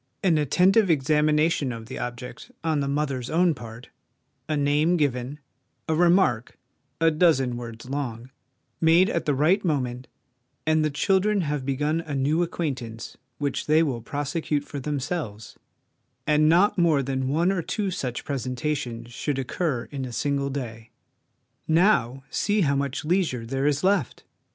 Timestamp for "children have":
10.89-11.67